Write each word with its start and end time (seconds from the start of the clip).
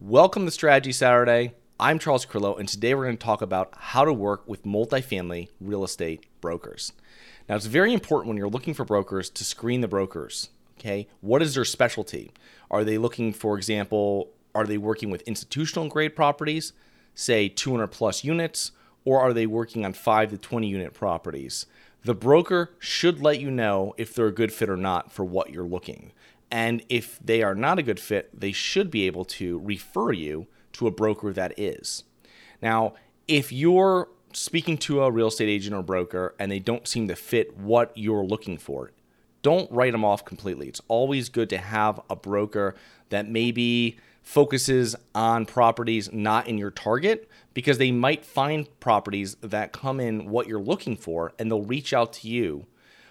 Welcome 0.00 0.44
to 0.44 0.52
Strategy 0.52 0.92
Saturday. 0.92 1.54
I'm 1.80 1.98
Charles 1.98 2.24
Carillo, 2.24 2.54
and 2.54 2.68
today 2.68 2.94
we're 2.94 3.06
going 3.06 3.16
to 3.16 3.24
talk 3.24 3.42
about 3.42 3.70
how 3.76 4.04
to 4.04 4.12
work 4.12 4.46
with 4.46 4.62
multifamily 4.62 5.48
real 5.60 5.82
estate 5.82 6.24
brokers. 6.40 6.92
Now, 7.48 7.56
it's 7.56 7.66
very 7.66 7.92
important 7.92 8.28
when 8.28 8.36
you're 8.36 8.48
looking 8.48 8.74
for 8.74 8.84
brokers 8.84 9.28
to 9.30 9.44
screen 9.44 9.80
the 9.80 9.88
brokers. 9.88 10.50
Okay, 10.78 11.08
what 11.20 11.42
is 11.42 11.56
their 11.56 11.64
specialty? 11.64 12.30
Are 12.70 12.84
they 12.84 12.96
looking, 12.96 13.32
for 13.32 13.56
example, 13.56 14.28
are 14.54 14.66
they 14.66 14.78
working 14.78 15.10
with 15.10 15.22
institutional 15.22 15.88
grade 15.88 16.14
properties, 16.14 16.72
say 17.16 17.48
200 17.48 17.88
plus 17.88 18.22
units, 18.22 18.70
or 19.04 19.20
are 19.20 19.32
they 19.32 19.48
working 19.48 19.84
on 19.84 19.94
5 19.94 20.30
to 20.30 20.38
20 20.38 20.68
unit 20.68 20.94
properties? 20.94 21.66
The 22.04 22.14
broker 22.14 22.70
should 22.78 23.20
let 23.20 23.40
you 23.40 23.50
know 23.50 23.94
if 23.98 24.14
they're 24.14 24.28
a 24.28 24.32
good 24.32 24.52
fit 24.52 24.70
or 24.70 24.76
not 24.76 25.10
for 25.10 25.24
what 25.24 25.50
you're 25.50 25.64
looking. 25.64 26.12
And 26.50 26.82
if 26.88 27.18
they 27.18 27.42
are 27.42 27.54
not 27.54 27.78
a 27.78 27.82
good 27.82 28.00
fit, 28.00 28.30
they 28.38 28.52
should 28.52 28.90
be 28.90 29.06
able 29.06 29.24
to 29.26 29.58
refer 29.58 30.12
you 30.12 30.46
to 30.74 30.86
a 30.86 30.90
broker 30.90 31.32
that 31.32 31.58
is. 31.58 32.04
Now, 32.62 32.94
if 33.26 33.52
you're 33.52 34.08
speaking 34.32 34.78
to 34.78 35.02
a 35.02 35.10
real 35.10 35.28
estate 35.28 35.48
agent 35.48 35.74
or 35.74 35.82
broker 35.82 36.34
and 36.38 36.50
they 36.50 36.58
don't 36.58 36.88
seem 36.88 37.08
to 37.08 37.16
fit 37.16 37.56
what 37.56 37.92
you're 37.94 38.24
looking 38.24 38.58
for, 38.58 38.92
don't 39.42 39.70
write 39.70 39.92
them 39.92 40.04
off 40.04 40.24
completely. 40.24 40.68
It's 40.68 40.80
always 40.88 41.28
good 41.28 41.50
to 41.50 41.58
have 41.58 42.00
a 42.10 42.16
broker 42.16 42.74
that 43.10 43.28
maybe 43.28 43.98
focuses 44.22 44.94
on 45.14 45.46
properties 45.46 46.12
not 46.12 46.46
in 46.48 46.58
your 46.58 46.70
target 46.70 47.30
because 47.54 47.78
they 47.78 47.90
might 47.90 48.24
find 48.24 48.68
properties 48.80 49.36
that 49.40 49.72
come 49.72 50.00
in 50.00 50.28
what 50.28 50.46
you're 50.46 50.60
looking 50.60 50.96
for 50.96 51.32
and 51.38 51.50
they'll 51.50 51.62
reach 51.62 51.94
out 51.94 52.12
to 52.12 52.28
you 52.28 52.66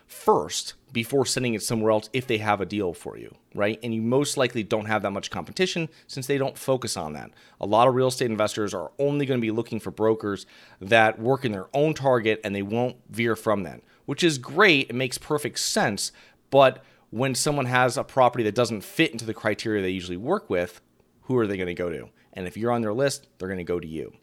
first 0.07 0.73
before 0.93 1.25
sending 1.25 1.53
it 1.53 1.61
somewhere 1.61 1.91
else 1.91 2.09
if 2.13 2.25
they 2.25 2.37
have 2.37 2.61
a 2.61 2.65
deal 2.65 2.93
for 2.93 3.17
you, 3.17 3.35
right? 3.53 3.77
And 3.83 3.93
you 3.93 4.01
most 4.01 4.37
likely 4.37 4.63
don't 4.63 4.85
have 4.85 5.01
that 5.01 5.11
much 5.11 5.29
competition 5.29 5.89
since 6.07 6.25
they 6.25 6.37
don't 6.37 6.57
focus 6.57 6.95
on 6.95 7.13
that. 7.13 7.31
A 7.59 7.65
lot 7.65 7.87
of 7.87 7.93
real 7.93 8.07
estate 8.07 8.31
investors 8.31 8.73
are 8.73 8.91
only 8.97 9.25
going 9.25 9.39
to 9.39 9.45
be 9.45 9.51
looking 9.51 9.79
for 9.79 9.91
brokers 9.91 10.45
that 10.79 11.19
work 11.19 11.43
in 11.45 11.51
their 11.51 11.67
own 11.73 11.93
target 11.93 12.39
and 12.43 12.55
they 12.55 12.61
won't 12.61 12.95
veer 13.09 13.35
from 13.35 13.63
that, 13.63 13.81
which 14.05 14.23
is 14.23 14.37
great. 14.37 14.89
It 14.89 14.95
makes 14.95 15.17
perfect 15.17 15.59
sense. 15.59 16.11
But 16.49 16.83
when 17.09 17.35
someone 17.35 17.65
has 17.65 17.97
a 17.97 18.03
property 18.03 18.43
that 18.45 18.55
doesn't 18.55 18.83
fit 18.83 19.11
into 19.11 19.25
the 19.25 19.33
criteria 19.33 19.81
they 19.81 19.89
usually 19.89 20.17
work 20.17 20.49
with, 20.49 20.81
who 21.23 21.37
are 21.37 21.47
they 21.47 21.57
going 21.57 21.67
to 21.67 21.73
go 21.73 21.89
to? 21.89 22.09
And 22.33 22.47
if 22.47 22.55
you're 22.55 22.71
on 22.71 22.81
their 22.81 22.93
list, 22.93 23.27
they're 23.37 23.49
going 23.49 23.57
to 23.57 23.63
go 23.63 23.79
to 23.79 23.87
you. 23.87 24.13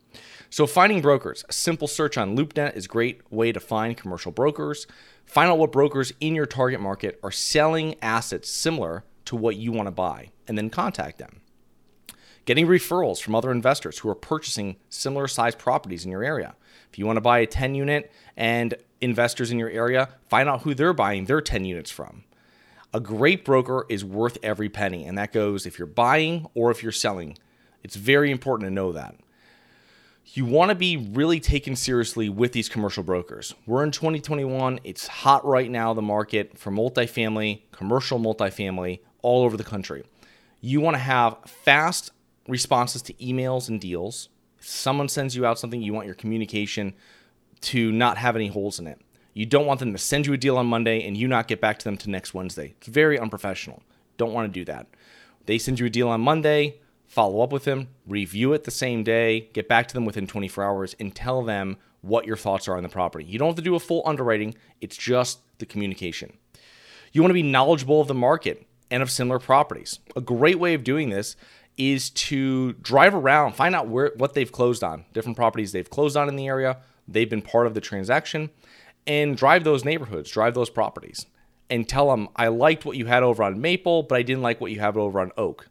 So 0.54 0.68
finding 0.68 1.00
brokers, 1.00 1.44
a 1.48 1.52
simple 1.52 1.88
search 1.88 2.16
on 2.16 2.36
LoopNet 2.36 2.76
is 2.76 2.84
a 2.84 2.88
great 2.88 3.22
way 3.28 3.50
to 3.50 3.58
find 3.58 3.96
commercial 3.96 4.30
brokers. 4.30 4.86
Find 5.26 5.50
out 5.50 5.58
what 5.58 5.72
brokers 5.72 6.12
in 6.20 6.36
your 6.36 6.46
target 6.46 6.80
market 6.80 7.18
are 7.24 7.32
selling 7.32 7.96
assets 8.00 8.50
similar 8.50 9.02
to 9.24 9.34
what 9.34 9.56
you 9.56 9.72
want 9.72 9.88
to 9.88 9.90
buy, 9.90 10.30
and 10.46 10.56
then 10.56 10.70
contact 10.70 11.18
them. 11.18 11.40
Getting 12.44 12.68
referrals 12.68 13.20
from 13.20 13.34
other 13.34 13.50
investors 13.50 13.98
who 13.98 14.08
are 14.08 14.14
purchasing 14.14 14.76
similar 14.90 15.26
sized 15.26 15.58
properties 15.58 16.04
in 16.04 16.12
your 16.12 16.22
area. 16.22 16.54
If 16.88 17.00
you 17.00 17.04
want 17.04 17.16
to 17.16 17.20
buy 17.20 17.40
a 17.40 17.46
10 17.48 17.74
unit 17.74 18.12
and 18.36 18.74
investors 19.00 19.50
in 19.50 19.58
your 19.58 19.70
area, 19.70 20.10
find 20.28 20.48
out 20.48 20.62
who 20.62 20.72
they're 20.72 20.92
buying 20.92 21.24
their 21.24 21.40
10 21.40 21.64
units 21.64 21.90
from. 21.90 22.22
A 22.92 23.00
great 23.00 23.44
broker 23.44 23.86
is 23.88 24.04
worth 24.04 24.38
every 24.40 24.68
penny, 24.68 25.04
and 25.04 25.18
that 25.18 25.32
goes 25.32 25.66
if 25.66 25.80
you're 25.80 25.86
buying 25.86 26.46
or 26.54 26.70
if 26.70 26.80
you're 26.80 26.92
selling. 26.92 27.36
It's 27.82 27.96
very 27.96 28.30
important 28.30 28.68
to 28.68 28.72
know 28.72 28.92
that 28.92 29.16
you 30.32 30.44
want 30.44 30.70
to 30.70 30.74
be 30.74 30.96
really 30.96 31.38
taken 31.38 31.76
seriously 31.76 32.28
with 32.28 32.52
these 32.52 32.68
commercial 32.68 33.02
brokers. 33.02 33.54
We're 33.66 33.84
in 33.84 33.90
2021. 33.90 34.80
It's 34.82 35.06
hot 35.06 35.44
right 35.44 35.70
now, 35.70 35.92
the 35.92 36.02
market 36.02 36.58
for 36.58 36.70
multifamily, 36.70 37.62
commercial 37.72 38.18
multifamily, 38.18 39.00
all 39.22 39.44
over 39.44 39.56
the 39.56 39.64
country. 39.64 40.04
You 40.60 40.80
want 40.80 40.94
to 40.94 41.02
have 41.02 41.36
fast 41.46 42.10
responses 42.48 43.02
to 43.02 43.12
emails 43.14 43.68
and 43.68 43.80
deals. 43.80 44.30
If 44.58 44.68
someone 44.68 45.08
sends 45.08 45.36
you 45.36 45.44
out 45.44 45.58
something, 45.58 45.82
you 45.82 45.92
want 45.92 46.06
your 46.06 46.14
communication 46.14 46.94
to 47.62 47.92
not 47.92 48.16
have 48.16 48.34
any 48.34 48.48
holes 48.48 48.78
in 48.78 48.86
it. 48.86 49.00
You 49.34 49.46
don't 49.46 49.66
want 49.66 49.80
them 49.80 49.92
to 49.92 49.98
send 49.98 50.26
you 50.26 50.32
a 50.32 50.38
deal 50.38 50.56
on 50.56 50.66
Monday 50.66 51.06
and 51.06 51.16
you 51.16 51.28
not 51.28 51.48
get 51.48 51.60
back 51.60 51.78
to 51.80 51.84
them 51.84 51.96
to 51.98 52.10
next 52.10 52.34
Wednesday. 52.34 52.74
It's 52.78 52.88
very 52.88 53.18
unprofessional. 53.18 53.82
Don't 54.16 54.32
want 54.32 54.52
to 54.52 54.60
do 54.60 54.64
that. 54.66 54.86
They 55.46 55.58
send 55.58 55.80
you 55.80 55.86
a 55.86 55.90
deal 55.90 56.08
on 56.08 56.20
Monday, 56.20 56.76
follow 57.14 57.42
up 57.42 57.52
with 57.52 57.62
them, 57.62 57.88
review 58.08 58.52
it 58.54 58.64
the 58.64 58.72
same 58.72 59.04
day, 59.04 59.48
get 59.52 59.68
back 59.68 59.86
to 59.86 59.94
them 59.94 60.04
within 60.04 60.26
24 60.26 60.64
hours, 60.64 60.96
and 60.98 61.14
tell 61.14 61.42
them 61.44 61.76
what 62.00 62.26
your 62.26 62.36
thoughts 62.36 62.66
are 62.66 62.76
on 62.76 62.82
the 62.82 62.88
property. 62.88 63.24
You 63.24 63.38
don't 63.38 63.48
have 63.48 63.56
to 63.56 63.62
do 63.62 63.76
a 63.76 63.80
full 63.80 64.02
underwriting, 64.04 64.56
it's 64.80 64.96
just 64.96 65.38
the 65.58 65.64
communication. 65.64 66.36
You 67.12 67.22
want 67.22 67.30
to 67.30 67.34
be 67.34 67.42
knowledgeable 67.44 68.00
of 68.00 68.08
the 68.08 68.14
market 68.14 68.66
and 68.90 69.00
of 69.00 69.12
similar 69.12 69.38
properties. 69.38 70.00
A 70.16 70.20
great 70.20 70.58
way 70.58 70.74
of 70.74 70.82
doing 70.82 71.10
this 71.10 71.36
is 71.78 72.10
to 72.10 72.72
drive 72.74 73.14
around, 73.14 73.54
find 73.54 73.76
out 73.76 73.86
where 73.86 74.12
what 74.16 74.34
they've 74.34 74.50
closed 74.50 74.82
on, 74.82 75.04
different 75.12 75.36
properties 75.36 75.70
they've 75.70 75.88
closed 75.88 76.16
on 76.16 76.28
in 76.28 76.34
the 76.34 76.48
area, 76.48 76.78
they've 77.06 77.30
been 77.30 77.42
part 77.42 77.68
of 77.68 77.74
the 77.74 77.80
transaction, 77.80 78.50
and 79.06 79.36
drive 79.36 79.62
those 79.62 79.84
neighborhoods, 79.84 80.30
drive 80.30 80.54
those 80.54 80.70
properties, 80.70 81.26
and 81.70 81.88
tell 81.88 82.10
them 82.10 82.28
I 82.34 82.48
liked 82.48 82.84
what 82.84 82.96
you 82.96 83.06
had 83.06 83.22
over 83.22 83.44
on 83.44 83.60
Maple, 83.60 84.02
but 84.02 84.18
I 84.18 84.22
didn't 84.22 84.42
like 84.42 84.60
what 84.60 84.72
you 84.72 84.80
have 84.80 84.96
over 84.96 85.20
on 85.20 85.30
Oak 85.36 85.68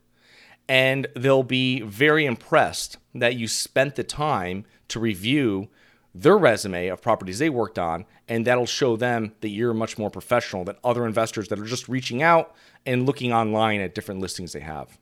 and 0.68 1.08
they'll 1.16 1.44
be 1.44 1.82
very 1.82 2.26
impressed 2.26 2.98
that 3.14 3.36
you 3.36 3.48
spent 3.48 3.96
the 3.96 4.04
time 4.04 4.66
to 4.88 5.00
review 5.00 5.70
their 6.16 6.38
resume 6.38 6.88
of 6.88 7.02
properties 7.02 7.40
they 7.40 7.50
worked 7.50 7.80
on, 7.80 8.06
and 8.28 8.46
that'll 8.46 8.66
show 8.66 8.96
them 8.96 9.34
that 9.42 9.50
you're 9.50 9.74
much 9.74 9.98
more 9.98 10.10
professional 10.10 10.64
than 10.64 10.76
other 10.84 11.06
investors 11.06 11.48
that 11.48 11.60
are 11.60 11.66
just 11.66 11.90
reaching 11.90 12.22
out 12.22 12.56
and 12.86 13.06
looking 13.06 13.34
online 13.34 13.82
at 13.82 13.96
different 13.96 14.22
listings 14.22 14.54
they 14.54 14.60
have. 14.60 15.00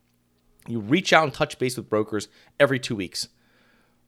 You 0.66 0.80
reach 0.80 1.12
out 1.12 1.24
and 1.24 1.34
touch 1.34 1.58
base 1.58 1.76
with 1.76 1.90
brokers 1.90 2.28
every 2.58 2.78
two 2.78 2.96
weeks. 2.96 3.28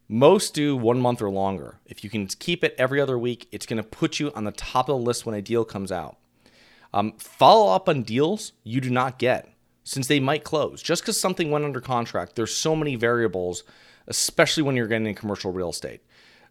Most 0.09 0.55
do 0.55 0.77
one 0.77 1.01
month 1.01 1.21
or 1.21 1.31
longer. 1.31 1.81
If 1.87 2.05
you 2.05 2.11
can 2.11 2.27
keep 2.27 2.63
it 2.63 2.75
every 2.79 3.01
other 3.01 3.19
week, 3.19 3.49
it's 3.53 3.67
going 3.67 3.83
to 3.83 3.89
put 3.89 4.21
you 4.21 4.33
on 4.35 4.45
the 4.45 4.53
top 4.53 4.89
of 4.89 4.99
the 4.99 5.05
list 5.05 5.27
when 5.27 5.35
a 5.35 5.43
deal 5.43 5.65
comes 5.65 5.91
out. 5.91 6.17
Um, 6.93 7.15
follow 7.19 7.75
up 7.75 7.89
on 7.89 8.03
deals 8.03 8.53
you 8.63 8.81
do 8.81 8.91
not 8.91 9.19
get 9.19 9.54
since 9.85 10.07
they 10.07 10.19
might 10.19 10.43
close. 10.43 10.83
Just 10.83 11.03
because 11.03 11.21
something 11.21 11.51
went 11.51 11.65
under 11.65 11.81
contract, 11.81 12.35
there's 12.35 12.55
so 12.55 12.75
many 12.75 12.97
variables, 12.97 13.63
especially 14.09 14.63
when 14.63 14.75
you're 14.75 14.89
getting 14.89 15.07
in 15.07 15.15
commercial 15.15 15.53
real 15.53 15.71
estate. 15.71 16.01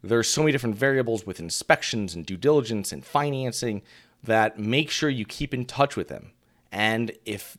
There's 0.03 0.29
so 0.29 0.41
many 0.41 0.51
different 0.51 0.75
variables 0.75 1.25
with 1.25 1.39
inspections 1.39 2.13
and 2.13 2.25
due 2.25 2.38
diligence 2.38 2.91
and 2.91 3.05
financing 3.05 3.81
that 4.23 4.59
make 4.59 4.89
sure 4.89 5.09
you 5.09 5.25
keep 5.25 5.53
in 5.53 5.66
touch 5.66 5.95
with 5.95 6.07
them. 6.07 6.31
And 6.72 7.11
if 7.25 7.57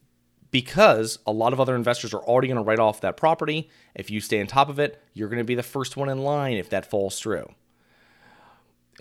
because 0.50 1.18
a 1.26 1.32
lot 1.32 1.52
of 1.52 1.58
other 1.58 1.74
investors 1.74 2.14
are 2.14 2.22
already 2.22 2.46
going 2.46 2.58
to 2.58 2.62
write 2.62 2.78
off 2.78 3.00
that 3.00 3.16
property, 3.16 3.68
if 3.94 4.08
you 4.08 4.20
stay 4.20 4.40
on 4.40 4.46
top 4.46 4.68
of 4.68 4.78
it, 4.78 5.02
you're 5.12 5.28
going 5.28 5.38
to 5.38 5.44
be 5.44 5.56
the 5.56 5.64
first 5.64 5.96
one 5.96 6.08
in 6.08 6.18
line 6.18 6.56
if 6.56 6.70
that 6.70 6.88
falls 6.88 7.18
through. 7.18 7.52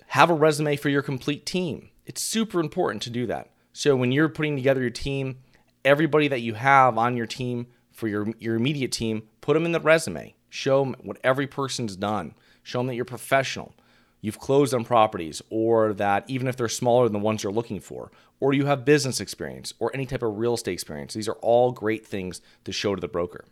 Have 0.08 0.30
a 0.30 0.34
resume 0.34 0.74
for 0.74 0.88
your 0.88 1.02
complete 1.02 1.46
team. 1.46 1.90
It's 2.06 2.20
super 2.20 2.58
important 2.58 3.02
to 3.02 3.10
do 3.10 3.26
that. 3.26 3.50
So 3.72 3.94
when 3.94 4.10
you're 4.10 4.28
putting 4.28 4.56
together 4.56 4.80
your 4.80 4.90
team, 4.90 5.38
everybody 5.84 6.28
that 6.28 6.40
you 6.40 6.54
have 6.54 6.98
on 6.98 7.16
your 7.16 7.26
team 7.26 7.66
for 7.92 8.08
your 8.08 8.28
your 8.38 8.56
immediate 8.56 8.92
team, 8.92 9.22
put 9.40 9.54
them 9.54 9.66
in 9.66 9.72
the 9.72 9.80
resume. 9.80 10.34
Show 10.48 10.84
them 10.84 10.96
what 11.02 11.18
every 11.24 11.46
person's 11.46 11.96
done. 11.96 12.34
Show 12.62 12.78
them 12.78 12.86
that 12.88 12.94
you're 12.94 13.04
professional. 13.04 13.74
You've 14.20 14.38
closed 14.38 14.72
on 14.72 14.84
properties, 14.84 15.42
or 15.50 15.92
that 15.92 16.24
even 16.28 16.48
if 16.48 16.56
they're 16.56 16.68
smaller 16.68 17.04
than 17.04 17.12
the 17.12 17.18
ones 17.18 17.42
you're 17.42 17.52
looking 17.52 17.78
for, 17.80 18.10
or 18.40 18.54
you 18.54 18.64
have 18.66 18.84
business 18.84 19.20
experience, 19.20 19.74
or 19.78 19.90
any 19.92 20.06
type 20.06 20.22
of 20.22 20.38
real 20.38 20.54
estate 20.54 20.72
experience. 20.72 21.12
These 21.12 21.28
are 21.28 21.36
all 21.42 21.72
great 21.72 22.06
things 22.06 22.40
to 22.64 22.72
show 22.72 22.94
to 22.94 23.00
the 23.00 23.08
broker. 23.08 23.44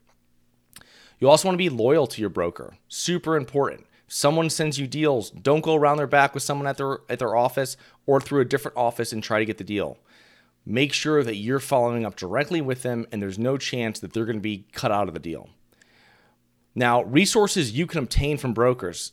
You 1.19 1.29
also 1.29 1.47
want 1.49 1.55
to 1.55 1.59
be 1.59 1.69
loyal 1.69 2.07
to 2.07 2.21
your 2.21 2.31
broker. 2.31 2.79
Super 2.89 3.37
important. 3.37 3.87
someone 4.13 4.51
sends 4.51 4.79
you 4.79 4.87
deals, 4.87 5.31
don't 5.31 5.63
go 5.63 5.75
around 5.75 5.97
their 5.97 6.07
back 6.07 6.35
with 6.35 6.43
someone 6.43 6.67
at 6.67 6.77
their 6.77 6.99
at 7.09 7.19
their 7.19 7.35
office 7.35 7.77
or 8.07 8.21
through 8.21 8.43
a 8.43 8.45
different 8.45 8.77
office 8.77 9.13
and 9.13 9.23
try 9.23 9.39
to 9.39 9.47
get 9.47 9.57
the 9.57 9.65
deal 9.65 9.99
make 10.65 10.93
sure 10.93 11.23
that 11.23 11.37
you're 11.37 11.61
following 11.61 12.05
up 12.05 12.17
directly 12.17 12.61
with 12.61 12.83
them 12.83 13.07
and 13.11 13.21
there's 13.21 13.39
no 13.39 13.57
chance 13.57 13.99
that 14.01 14.13
they're 14.13 14.25
going 14.25 14.37
to 14.37 14.43
be 14.43 14.67
cut 14.73 14.93
out 14.93 15.09
of 15.09 15.15
the 15.15 15.21
deal. 15.21 15.49
Now, 16.75 17.03
resources 17.03 17.73
you 17.73 17.87
can 17.87 17.99
obtain 17.99 18.39
from 18.39 18.55
brokers. 18.55 19.13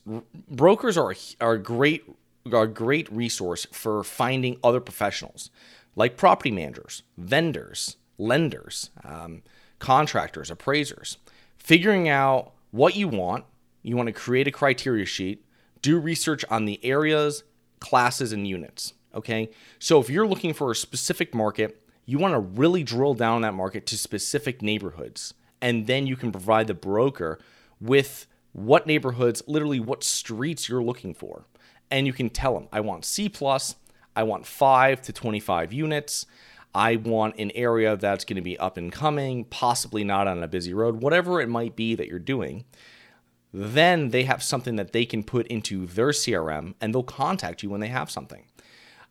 Brokers 0.49 0.97
are, 0.97 1.13
are, 1.41 1.57
great, 1.57 2.03
are 2.51 2.63
a 2.63 2.67
great 2.67 3.11
resource 3.11 3.65
for 3.71 4.03
finding 4.03 4.57
other 4.63 4.79
professionals 4.79 5.49
like 5.95 6.15
property 6.15 6.51
managers, 6.51 7.03
vendors, 7.17 7.97
lenders, 8.17 8.91
um, 9.03 9.41
contractors, 9.79 10.49
appraisers. 10.49 11.17
Figuring 11.57 12.07
out 12.07 12.53
what 12.71 12.95
you 12.95 13.07
want, 13.07 13.43
you 13.81 13.97
want 13.97 14.07
to 14.07 14.13
create 14.13 14.47
a 14.47 14.51
criteria 14.51 15.05
sheet, 15.05 15.43
do 15.81 15.99
research 15.99 16.45
on 16.49 16.65
the 16.65 16.83
areas, 16.85 17.43
classes, 17.79 18.31
and 18.31 18.47
units. 18.47 18.93
Okay. 19.15 19.49
So 19.79 19.99
if 19.99 20.09
you're 20.09 20.27
looking 20.27 20.53
for 20.53 20.71
a 20.71 20.75
specific 20.75 21.33
market, 21.33 21.81
you 22.05 22.17
want 22.17 22.33
to 22.33 22.39
really 22.39 22.83
drill 22.83 23.13
down 23.13 23.41
that 23.41 23.53
market 23.53 23.85
to 23.87 23.97
specific 23.97 24.61
neighborhoods. 24.61 25.33
And 25.61 25.87
then 25.87 26.07
you 26.07 26.15
can 26.15 26.31
provide 26.31 26.67
the 26.67 26.73
broker 26.73 27.39
with 27.81 28.27
what 28.53 28.87
neighborhoods, 28.87 29.43
literally 29.47 29.79
what 29.79 30.03
streets 30.03 30.69
you're 30.69 30.83
looking 30.83 31.13
for. 31.13 31.45
And 31.91 32.07
you 32.07 32.13
can 32.13 32.29
tell 32.29 32.53
them, 32.53 32.67
I 32.71 32.81
want 32.81 33.05
C 33.05 33.29
plus, 33.29 33.75
I 34.15 34.23
want 34.23 34.45
5 34.45 35.01
to 35.03 35.13
25 35.13 35.73
units. 35.73 36.25
I 36.73 36.97
want 36.97 37.39
an 37.39 37.51
area 37.55 37.97
that's 37.97 38.25
going 38.25 38.35
to 38.35 38.41
be 38.41 38.57
up 38.59 38.77
and 38.77 38.91
coming, 38.91 39.45
possibly 39.45 40.03
not 40.03 40.27
on 40.27 40.43
a 40.43 40.47
busy 40.47 40.73
road, 40.73 41.01
whatever 41.01 41.41
it 41.41 41.49
might 41.49 41.75
be 41.75 41.95
that 41.95 42.07
you're 42.07 42.19
doing. 42.19 42.65
Then 43.51 44.09
they 44.09 44.23
have 44.23 44.43
something 44.43 44.75
that 44.75 44.91
they 44.91 45.05
can 45.05 45.23
put 45.23 45.47
into 45.47 45.87
their 45.87 46.09
CRM 46.09 46.75
and 46.79 46.93
they'll 46.93 47.01
contact 47.01 47.63
you 47.63 47.69
when 47.69 47.79
they 47.79 47.87
have 47.87 48.11
something. 48.11 48.45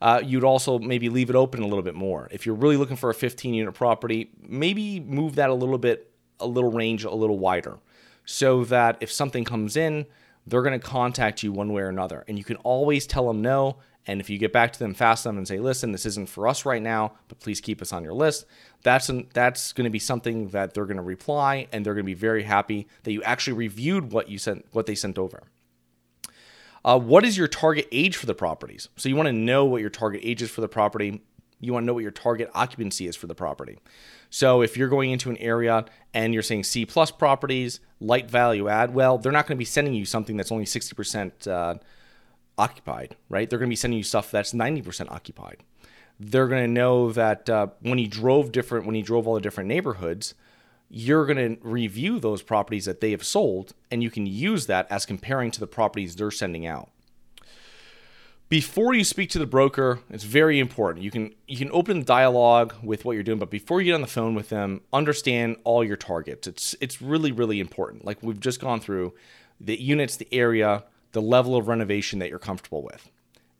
Uh, 0.01 0.21
you'd 0.23 0.43
also 0.43 0.79
maybe 0.79 1.09
leave 1.09 1.29
it 1.29 1.35
open 1.35 1.61
a 1.61 1.67
little 1.67 1.83
bit 1.83 1.95
more. 1.95 2.27
If 2.31 2.45
you're 2.45 2.55
really 2.55 2.77
looking 2.77 2.95
for 2.95 3.09
a 3.09 3.13
15 3.13 3.53
unit 3.53 3.73
property, 3.73 4.31
maybe 4.41 4.99
move 4.99 5.35
that 5.35 5.49
a 5.49 5.53
little 5.53 5.77
bit, 5.77 6.11
a 6.39 6.47
little 6.47 6.71
range 6.71 7.03
a 7.03 7.11
little 7.11 7.37
wider 7.37 7.79
so 8.25 8.63
that 8.65 8.95
if 9.01 9.11
something 9.11 9.43
comes 9.43 9.75
in, 9.75 10.05
they're 10.45 10.61
going 10.61 10.79
to 10.79 10.87
contact 10.87 11.41
you 11.43 11.51
one 11.51 11.73
way 11.73 11.81
or 11.81 11.89
another. 11.89 12.23
And 12.27 12.37
you 12.37 12.43
can 12.43 12.57
always 12.57 13.07
tell 13.07 13.27
them 13.27 13.41
no. 13.41 13.77
And 14.05 14.21
if 14.21 14.29
you 14.29 14.37
get 14.37 14.53
back 14.53 14.71
to 14.73 14.79
them 14.79 14.93
fast 14.93 15.25
enough 15.25 15.37
and 15.37 15.47
say, 15.47 15.59
listen, 15.59 15.91
this 15.91 16.05
isn't 16.05 16.29
for 16.29 16.47
us 16.47 16.63
right 16.63 16.81
now, 16.81 17.13
but 17.27 17.39
please 17.39 17.59
keep 17.59 17.81
us 17.81 17.91
on 17.91 18.03
your 18.03 18.13
list, 18.13 18.45
that's, 18.83 19.09
that's 19.33 19.73
going 19.73 19.85
to 19.85 19.89
be 19.89 19.99
something 19.99 20.49
that 20.49 20.73
they're 20.73 20.85
going 20.85 20.97
to 20.97 21.03
reply 21.03 21.67
and 21.71 21.85
they're 21.85 21.93
going 21.93 22.05
to 22.05 22.11
be 22.11 22.13
very 22.13 22.43
happy 22.43 22.87
that 23.03 23.11
you 23.11 23.21
actually 23.23 23.53
reviewed 23.53 24.11
what 24.11 24.29
you 24.29 24.37
sent, 24.37 24.65
what 24.71 24.85
they 24.85 24.95
sent 24.95 25.17
over. 25.17 25.43
Uh, 26.83 26.99
what 26.99 27.25
is 27.25 27.37
your 27.37 27.47
target 27.47 27.87
age 27.91 28.15
for 28.15 28.25
the 28.25 28.33
properties? 28.33 28.89
So 28.95 29.09
you 29.09 29.15
want 29.15 29.27
to 29.27 29.33
know 29.33 29.65
what 29.65 29.81
your 29.81 29.89
target 29.89 30.21
age 30.23 30.41
is 30.41 30.49
for 30.49 30.61
the 30.61 30.67
property. 30.67 31.21
You 31.59 31.73
want 31.73 31.83
to 31.83 31.87
know 31.87 31.93
what 31.93 32.03
your 32.03 32.11
target 32.11 32.49
occupancy 32.53 33.07
is 33.07 33.15
for 33.15 33.27
the 33.27 33.35
property. 33.35 33.79
So 34.29 34.61
if 34.61 34.77
you're 34.77 34.87
going 34.87 35.11
into 35.11 35.29
an 35.29 35.37
area 35.37 35.85
and 36.13 36.33
you're 36.33 36.43
saying 36.43 36.63
C 36.63 36.85
plus 36.85 37.11
properties, 37.11 37.79
light 37.99 38.29
value 38.29 38.69
add, 38.69 38.93
well, 38.93 39.17
they're 39.17 39.31
not 39.31 39.47
going 39.47 39.57
to 39.57 39.59
be 39.59 39.65
sending 39.65 39.93
you 39.93 40.05
something 40.05 40.37
that's 40.37 40.51
only 40.51 40.65
60% 40.65 41.47
uh, 41.47 41.75
occupied, 42.57 43.15
right? 43.27 43.49
They're 43.49 43.59
going 43.59 43.69
to 43.69 43.71
be 43.71 43.75
sending 43.75 43.97
you 43.97 44.03
stuff 44.03 44.31
that's 44.31 44.53
90% 44.53 45.11
occupied. 45.11 45.63
They're 46.19 46.47
going 46.47 46.63
to 46.63 46.71
know 46.71 47.11
that 47.11 47.49
uh, 47.49 47.67
when 47.81 47.97
you 47.97 48.07
drove 48.07 48.51
different, 48.51 48.85
when 48.85 48.95
you 48.95 49.03
drove 49.03 49.27
all 49.27 49.35
the 49.35 49.41
different 49.41 49.67
neighborhoods, 49.67 50.35
you're 50.89 51.25
going 51.25 51.55
to 51.55 51.61
review 51.61 52.19
those 52.19 52.41
properties 52.41 52.85
that 52.85 52.99
they 52.99 53.11
have 53.11 53.23
sold, 53.23 53.73
and 53.91 54.01
you 54.01 54.09
can 54.09 54.25
use 54.25 54.65
that 54.65 54.87
as 54.91 55.05
comparing 55.05 55.51
to 55.51 55.59
the 55.59 55.67
properties 55.67 56.15
they're 56.15 56.31
sending 56.31 56.65
out. 56.65 56.89
Before 58.49 58.95
you 58.95 59.03
speak 59.03 59.29
to 59.31 59.39
the 59.39 59.45
broker, 59.45 59.99
it's 60.09 60.23
very 60.23 60.57
important. 60.57 61.03
You 61.03 61.11
can 61.11 61.35
you 61.47 61.55
can 61.55 61.69
open 61.71 62.03
dialogue 62.03 62.73
with 62.81 63.05
what 63.05 63.13
you're 63.13 63.21
doing, 63.21 63.37
but 63.37 63.51
before 63.51 63.79
you 63.79 63.85
get 63.85 63.93
on 63.93 64.01
the 64.01 64.07
phone 64.07 64.33
with 64.33 64.49
them, 64.49 64.81
understand 64.91 65.57
all 65.63 65.83
your 65.83 65.95
targets. 65.95 66.47
It's 66.47 66.75
it's 66.81 66.99
really 66.99 67.31
really 67.31 67.59
important. 67.59 68.05
Like 68.05 68.17
we've 68.23 68.39
just 68.39 68.59
gone 68.59 68.79
through 68.79 69.13
the 69.61 69.79
units, 69.79 70.15
the 70.15 70.27
area, 70.31 70.83
the 71.11 71.21
level 71.21 71.55
of 71.55 71.67
renovation 71.67 72.17
that 72.19 72.29
you're 72.29 72.39
comfortable 72.39 72.81
with. 72.81 73.11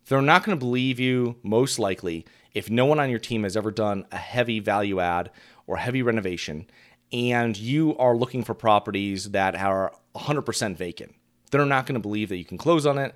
They're 0.08 0.24
not 0.24 0.44
going 0.44 0.58
to 0.58 0.66
believe 0.66 1.00
you 1.00 1.36
most 1.44 1.78
likely 1.78 2.26
if 2.56 2.72
no 2.72 2.88
one 2.88 3.00
on 3.00 3.12
your 3.12 3.20
team 3.20 3.44
has 3.44 3.56
ever 3.56 3.70
done 3.70 4.08
a 4.12 4.18
heavy 4.18 4.60
value 4.60 5.00
add 5.00 5.30
or 5.68 5.78
heavy 5.78 6.02
renovation 6.02 6.66
and 7.12 7.58
you 7.58 7.98
are 7.98 8.16
looking 8.16 8.44
for 8.44 8.54
properties 8.54 9.32
that 9.32 9.56
are 9.56 9.94
100% 10.16 10.76
vacant. 10.76 11.16
They're 11.52 11.66
not 11.66 11.86
going 11.86 11.96
to 11.96 12.00
believe 12.00 12.30
that 12.30 12.38
you 12.38 12.46
can 12.46 12.58
close 12.58 12.86
on 12.86 12.98
it, 12.98 13.16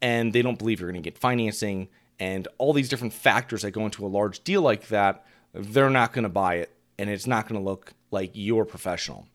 and 0.00 0.32
they 0.32 0.42
don't 0.42 0.58
believe 0.58 0.80
you're 0.80 0.90
going 0.90 1.02
to 1.02 1.10
get 1.10 1.18
financing, 1.18 1.88
and 2.18 2.48
all 2.58 2.72
these 2.72 2.88
different 2.88 3.12
factors 3.12 3.62
that 3.62 3.72
go 3.72 3.84
into 3.84 4.06
a 4.06 4.08
large 4.08 4.42
deal 4.44 4.62
like 4.62 4.88
that. 4.88 5.26
They're 5.52 5.90
not 5.90 6.12
going 6.12 6.22
to 6.22 6.28
buy 6.28 6.56
it, 6.56 6.74
and 6.98 7.10
it's 7.10 7.26
not 7.26 7.48
going 7.48 7.60
to 7.60 7.64
look 7.64 7.92
like 8.10 8.30
you're 8.34 8.64
professional. 8.64 9.26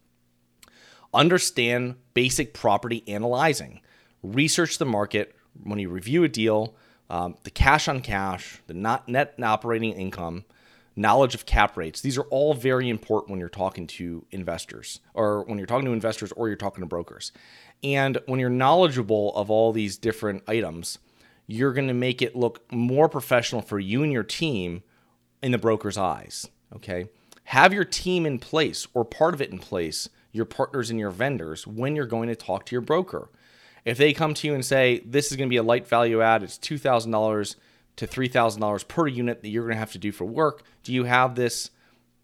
Understand 1.14 1.96
basic 2.14 2.54
property 2.54 3.04
analyzing. 3.08 3.82
Research 4.22 4.78
the 4.78 4.86
market 4.86 5.36
when 5.64 5.80
you 5.80 5.90
review 5.90 6.24
a 6.24 6.28
deal, 6.28 6.76
um, 7.10 7.36
the 7.44 7.50
cash 7.50 7.88
on 7.88 8.02
cash, 8.02 8.62
the 8.68 8.74
not 8.74 9.08
net 9.08 9.36
operating 9.42 9.94
income, 9.94 10.46
knowledge 10.96 11.36
of 11.36 11.46
cap 11.46 11.78
rates. 11.78 12.02
These 12.02 12.18
are 12.18 12.24
all 12.24 12.54
very 12.54 12.90
important 12.90 13.32
when 13.32 13.40
you're 13.40 13.50
talking 13.50 13.88
to 13.88 14.26
investors 14.32 15.00
or 15.14 15.44
when 15.44 15.58
you're 15.58 15.68
talking 15.68 15.86
to 15.86 15.94
investors 15.94 16.32
or 16.34 16.48
you're 16.48 16.58
talking 16.58 16.82
to 16.82 16.88
brokers. 16.88 17.32
And 17.84 18.20
when 18.26 18.40
you're 18.40 18.50
knowledgeable 18.50 19.34
of 19.36 19.50
all 19.50 19.72
these 19.72 19.98
different 19.98 20.44
items, 20.48 21.00
you're 21.48 21.74
going 21.74 21.88
to 21.88 21.94
make 21.94 22.22
it 22.22 22.36
look 22.36 22.72
more 22.72 23.10
professional 23.10 23.62
for 23.62 23.80
you 23.80 24.04
and 24.04 24.12
your 24.12 24.24
team 24.24 24.84
in 25.42 25.52
the 25.52 25.58
broker's 25.58 25.98
eyes. 25.98 26.48
Okay. 26.76 27.08
Have 27.46 27.74
your 27.74 27.86
team 27.86 28.26
in 28.26 28.38
place 28.38 28.88
or 28.94 29.04
part 29.04 29.34
of 29.34 29.42
it 29.42 29.50
in 29.50 29.58
place, 29.58 30.10
your 30.32 30.46
partners 30.46 30.90
and 30.92 31.00
your 31.00 31.10
vendors, 31.10 31.66
when 31.66 31.96
you're 31.96 32.06
going 32.06 32.30
to 32.30 32.36
talk 32.36 32.66
to 32.68 32.76
your 32.76 32.82
broker. 32.82 33.30
If 33.86 33.98
they 33.98 34.14
come 34.14 34.34
to 34.36 34.48
you 34.48 34.54
and 34.54 34.64
say, 34.64 35.02
this 35.06 35.32
is 35.32 35.38
going 35.38 35.48
to 35.48 35.54
be 35.54 35.58
a 35.58 35.64
light 35.64 35.88
value 35.88 36.22
add, 36.22 36.44
it's 36.44 36.60
$2,000 36.60 37.56
to 38.00 38.08
$3,000 38.08 38.88
per 38.88 39.08
unit 39.08 39.42
that 39.42 39.50
you're 39.50 39.66
going 39.66 39.76
to 39.76 39.80
have 39.80 39.92
to 39.92 39.98
do 39.98 40.14
for 40.14 40.24
work. 40.24 40.64
Do 40.84 40.94
you 40.94 41.04
have 41.04 41.36
this 41.36 41.70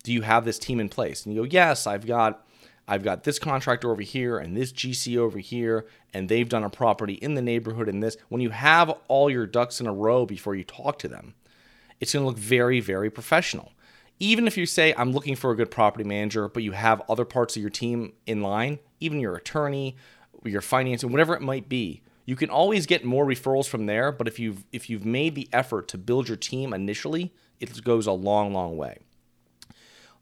do 0.03 0.13
you 0.13 0.21
have 0.21 0.45
this 0.45 0.59
team 0.59 0.79
in 0.79 0.87
place? 0.87 1.25
And 1.25 1.33
you 1.33 1.41
go, 1.41 1.47
"Yes, 1.49 1.87
I've 1.87 2.05
got 2.05 2.47
I've 2.87 3.03
got 3.03 3.23
this 3.23 3.39
contractor 3.39 3.89
over 3.91 4.03
here 4.03 4.37
and 4.37 4.55
this 4.55 4.71
GC 4.71 5.17
over 5.17 5.39
here 5.39 5.87
and 6.13 6.29
they've 6.29 6.47
done 6.47 6.63
a 6.63 6.69
property 6.69 7.15
in 7.15 7.33
the 7.33 7.41
neighborhood 7.41 7.89
and 7.89 8.01
this." 8.01 8.15
When 8.29 8.39
you 8.39 8.51
have 8.51 8.91
all 9.07 9.29
your 9.29 9.47
ducks 9.47 9.81
in 9.81 9.87
a 9.87 9.93
row 9.93 10.25
before 10.25 10.55
you 10.55 10.63
talk 10.63 10.99
to 10.99 11.07
them, 11.07 11.33
it's 11.99 12.13
going 12.13 12.23
to 12.23 12.27
look 12.27 12.37
very 12.37 12.79
very 12.79 13.09
professional. 13.09 13.73
Even 14.19 14.47
if 14.47 14.57
you 14.57 14.65
say 14.65 14.93
I'm 14.95 15.11
looking 15.11 15.35
for 15.35 15.51
a 15.51 15.55
good 15.57 15.71
property 15.71 16.05
manager, 16.05 16.47
but 16.47 16.63
you 16.63 16.71
have 16.71 17.01
other 17.09 17.25
parts 17.25 17.57
of 17.57 17.61
your 17.61 17.71
team 17.71 18.13
in 18.25 18.41
line, 18.41 18.79
even 19.01 19.19
your 19.19 19.35
attorney, 19.35 19.97
your 20.45 20.61
financing, 20.61 21.11
whatever 21.11 21.35
it 21.35 21.41
might 21.41 21.67
be, 21.67 22.01
you 22.25 22.35
can 22.35 22.49
always 22.49 22.85
get 22.85 23.05
more 23.05 23.25
referrals 23.25 23.67
from 23.67 23.85
there, 23.85 24.11
but 24.11 24.27
if 24.27 24.39
you've 24.39 24.65
if 24.71 24.89
you've 24.89 25.05
made 25.05 25.35
the 25.35 25.47
effort 25.53 25.87
to 25.89 25.97
build 25.97 26.27
your 26.27 26.37
team 26.37 26.73
initially, 26.73 27.33
it 27.59 27.83
goes 27.83 28.07
a 28.07 28.11
long, 28.11 28.53
long 28.53 28.77
way. 28.77 28.99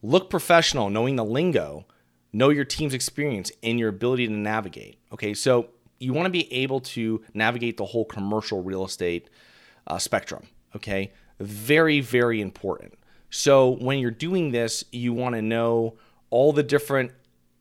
Look 0.02 0.30
professional, 0.30 0.90
knowing 0.90 1.16
the 1.16 1.24
lingo, 1.24 1.86
know 2.34 2.50
your 2.50 2.66
team's 2.66 2.94
experience 2.94 3.52
and 3.64 3.80
your 3.80 3.90
ability 3.90 4.28
to 4.28 4.34
navigate. 4.34 4.98
Okay, 5.14 5.34
so 5.34 5.70
you 6.00 6.14
want 6.14 6.26
to 6.26 6.32
be 6.32 6.52
able 6.52 6.82
to 6.82 7.24
navigate 7.34 7.78
the 7.78 7.86
whole 7.86 8.04
commercial 8.04 8.62
real 8.62 8.84
estate 8.84 9.30
uh, 9.88 9.98
spectrum. 9.98 10.44
Okay, 10.76 11.14
very, 11.40 12.02
very 12.02 12.42
important. 12.42 12.96
So 13.30 13.70
when 13.70 14.00
you're 14.00 14.12
doing 14.12 14.52
this, 14.52 14.84
you 14.92 15.14
want 15.14 15.36
to 15.36 15.42
know 15.42 15.96
all 16.30 16.52
the 16.52 16.64
different 16.64 17.12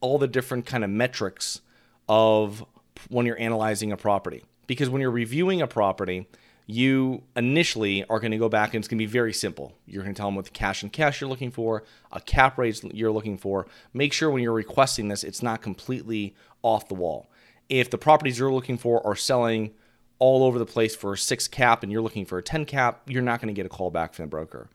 all 0.01 0.19
the 0.19 0.27
different 0.27 0.67
kind 0.67 0.83
of 0.83 0.91
metrics 0.91 1.61
of 2.09 2.65
when 3.09 3.27
you're 3.27 3.41
analyzing 3.41 3.93
a 3.93 3.97
property. 3.97 4.45
Because 4.67 4.89
when 4.89 5.01
you're 5.01 5.11
reviewing 5.11 5.61
a 5.61 5.67
property, 5.67 6.27
you 6.67 7.23
initially 7.37 8.05
are 8.05 8.21
going 8.21 8.31
to 8.31 8.39
go 8.39 8.49
back 8.49 8.75
and 8.75 8.81
it's 8.81 8.89
going 8.89 8.99
to 8.99 9.05
be 9.05 9.11
very 9.11 9.33
simple. 9.33 9.73
You're 9.87 10.03
going 10.03 10.15
to 10.15 10.19
tell 10.19 10.29
them 10.29 10.37
what 10.37 10.45
the 10.45 10.51
cash 10.51 10.83
and 10.83 10.93
cash 10.93 11.21
you're 11.21 11.31
looking 11.31 11.51
for, 11.51 11.85
a 12.13 12.21
cap 12.21 12.59
rate 12.59 12.83
you're 12.95 13.13
looking 13.13 13.37
for. 13.37 13.67
Make 13.93 14.13
sure 14.13 14.31
when 14.31 14.43
you're 14.43 14.53
requesting 14.53 15.09
this, 15.09 15.25
it's 15.25 15.43
not 15.43 15.63
completely 15.63 16.35
off 16.63 16.89
the 16.89 16.95
wall. 16.95 17.31
If 17.69 17.91
the 17.91 17.99
properties 17.99 18.39
you're 18.39 18.53
looking 18.53 18.79
for 18.79 19.05
are 19.07 19.17
selling 19.17 19.75
all 20.19 20.45
over 20.45 20.59
the 20.59 20.67
place 20.67 20.95
for 20.95 21.15
a 21.15 21.19
six 21.19 21.49
cap 21.49 21.83
and 21.83 21.91
you're 21.91 22.03
looking 22.03 22.25
for 22.25 22.39
a 22.39 22.43
10 22.43 22.65
cap, 22.65 23.03
you're 23.07 23.23
not 23.23 23.41
going 23.41 23.53
to 23.53 23.59
get 23.59 23.67
a 23.67 23.69
call 23.69 23.91
back 23.91 24.15
from 24.15 24.25
the 24.25 24.29
broker 24.29 24.69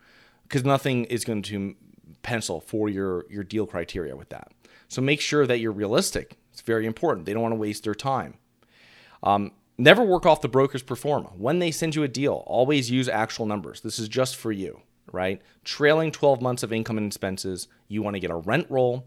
because 0.43 0.65
nothing 0.65 1.05
is 1.05 1.23
going 1.23 1.41
to 1.41 1.75
pencil 2.21 2.59
for 2.59 2.89
your, 2.89 3.25
your 3.29 3.43
deal 3.43 3.65
criteria 3.65 4.15
with 4.15 4.29
that. 4.29 4.51
So 4.89 5.01
make 5.01 5.21
sure 5.21 5.47
that 5.47 5.59
you're 5.59 5.71
realistic 5.71 6.37
it's 6.57 6.63
very 6.63 6.87
important. 6.87 7.27
They 7.27 7.33
don't 7.33 7.43
want 7.43 7.51
to 7.51 7.59
waste 7.59 7.83
their 7.83 7.93
time. 7.93 8.33
Um, 9.21 9.51
never 9.77 10.03
work 10.03 10.25
off 10.25 10.41
the 10.41 10.49
broker's 10.49 10.81
pro 10.81 10.95
forma. 10.95 11.29
When 11.37 11.59
they 11.59 11.69
send 11.69 11.93
you 11.93 12.01
a 12.01 12.07
deal, 12.07 12.43
always 12.47 12.89
use 12.89 13.07
actual 13.07 13.45
numbers. 13.45 13.81
This 13.81 13.99
is 13.99 14.09
just 14.09 14.35
for 14.35 14.51
you, 14.51 14.81
right? 15.11 15.39
Trailing 15.63 16.11
12 16.11 16.41
months 16.41 16.63
of 16.63 16.73
income 16.73 16.97
and 16.97 17.05
expenses. 17.05 17.67
You 17.89 18.01
want 18.01 18.15
to 18.15 18.19
get 18.19 18.31
a 18.31 18.35
rent 18.35 18.65
roll. 18.71 19.05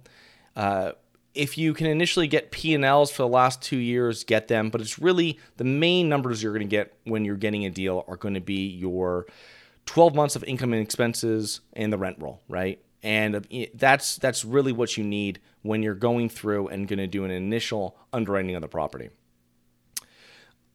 Uh, 0.54 0.92
if 1.34 1.58
you 1.58 1.74
can 1.74 1.88
initially 1.88 2.28
get 2.28 2.52
P&Ls 2.52 3.10
for 3.10 3.24
the 3.24 3.28
last 3.28 3.60
two 3.62 3.78
years, 3.78 4.22
get 4.22 4.46
them. 4.46 4.70
But 4.70 4.80
it's 4.80 5.00
really 5.00 5.40
the 5.56 5.64
main 5.64 6.08
numbers 6.08 6.44
you're 6.44 6.52
going 6.52 6.68
to 6.68 6.70
get 6.70 6.94
when 7.02 7.24
you're 7.24 7.34
getting 7.34 7.66
a 7.66 7.70
deal 7.70 8.04
are 8.06 8.16
going 8.16 8.34
to 8.34 8.40
be 8.40 8.68
your 8.68 9.26
12 9.86 10.14
months 10.14 10.36
of 10.36 10.44
income 10.44 10.72
and 10.72 10.80
expenses 10.80 11.62
and 11.72 11.92
the 11.92 11.98
rent 11.98 12.16
roll, 12.20 12.42
right? 12.48 12.80
And 13.02 13.36
uh, 13.36 13.40
that's 13.74 14.16
that's 14.16 14.44
really 14.44 14.72
what 14.72 14.96
you 14.96 15.04
need 15.04 15.40
when 15.62 15.82
you're 15.82 15.94
going 15.94 16.28
through 16.28 16.68
and 16.68 16.88
going 16.88 16.98
to 16.98 17.06
do 17.06 17.24
an 17.24 17.30
initial 17.30 17.96
underwriting 18.12 18.54
of 18.54 18.62
the 18.62 18.68
property. 18.68 19.10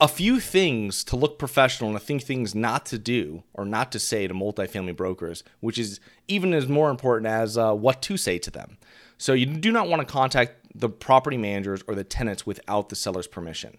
A 0.02 0.08
few 0.08 0.42
things 0.42 1.04
to 1.06 1.16
look 1.16 1.40
professional 1.40 1.90
and 1.90 1.98
a 1.98 2.02
few 2.02 2.20
things 2.20 2.54
not 2.54 2.86
to 2.88 2.98
do 2.98 3.44
or 3.54 3.64
not 3.64 3.92
to 3.94 4.00
say 4.00 4.28
to 4.28 4.34
multifamily 4.34 4.96
brokers, 4.96 5.44
which 5.62 5.78
is 5.78 6.02
even 6.28 6.54
as 6.54 6.68
more 6.68 6.90
important 6.90 7.28
as 7.28 7.58
uh, 7.58 7.74
what 7.74 8.02
to 8.02 8.18
say 8.18 8.38
to 8.40 8.52
them. 8.52 8.78
So 9.18 9.32
you 9.32 9.46
do 9.46 9.72
not 9.72 9.88
want 9.88 10.06
to 10.06 10.12
contact 10.12 10.68
the 10.76 10.90
property 10.90 11.38
managers 11.38 11.82
or 11.88 11.96
the 11.96 12.04
tenants 12.04 12.46
without 12.46 12.90
the 12.90 12.96
seller's 12.96 13.28
permission. 13.28 13.78